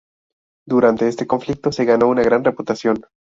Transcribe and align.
Durante 0.67 1.07
este 1.07 1.27
conflicto 1.27 1.71
se 1.71 1.85
ganó 1.85 2.07
una 2.07 2.23
gran 2.23 2.43
reputación. 2.43 3.05